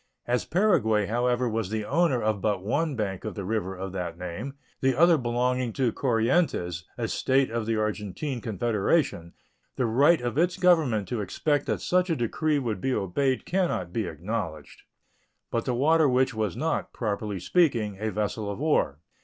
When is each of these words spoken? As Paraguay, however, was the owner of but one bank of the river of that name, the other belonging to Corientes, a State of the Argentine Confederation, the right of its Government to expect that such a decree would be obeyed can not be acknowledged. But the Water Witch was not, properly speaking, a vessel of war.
As 0.25 0.45
Paraguay, 0.45 1.05
however, 1.05 1.47
was 1.47 1.69
the 1.69 1.85
owner 1.85 2.19
of 2.23 2.41
but 2.41 2.63
one 2.63 2.95
bank 2.95 3.23
of 3.23 3.35
the 3.35 3.45
river 3.45 3.75
of 3.75 3.91
that 3.91 4.17
name, 4.17 4.55
the 4.79 4.95
other 4.95 5.15
belonging 5.15 5.73
to 5.73 5.91
Corientes, 5.91 6.85
a 6.97 7.07
State 7.07 7.51
of 7.51 7.67
the 7.67 7.75
Argentine 7.77 8.41
Confederation, 8.41 9.33
the 9.75 9.85
right 9.85 10.19
of 10.19 10.39
its 10.39 10.57
Government 10.57 11.07
to 11.09 11.21
expect 11.21 11.67
that 11.67 11.81
such 11.81 12.09
a 12.09 12.15
decree 12.15 12.57
would 12.57 12.81
be 12.81 12.95
obeyed 12.95 13.45
can 13.45 13.67
not 13.67 13.93
be 13.93 14.07
acknowledged. 14.07 14.81
But 15.51 15.65
the 15.65 15.75
Water 15.75 16.09
Witch 16.09 16.33
was 16.33 16.57
not, 16.57 16.93
properly 16.93 17.39
speaking, 17.39 17.97
a 17.99 18.09
vessel 18.09 18.49
of 18.49 18.57
war. 18.57 18.97